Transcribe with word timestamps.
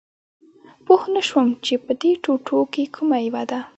پوه 0.85 1.01
نه 1.15 1.21
شوم 1.27 1.47
چې 1.65 1.73
په 1.85 1.91
دې 2.01 2.11
ټوټو 2.23 2.59
کې 2.73 2.83
کومه 2.95 3.17
یوه 3.27 3.43
ده 3.51 3.59